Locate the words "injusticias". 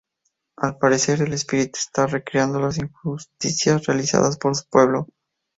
2.79-3.85